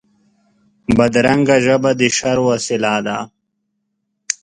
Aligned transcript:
بدرنګه 0.97 1.57
ژبه 1.65 1.91
د 1.99 2.01
شر 2.17 2.37
وسیله 2.49 2.93
ده 3.05 3.17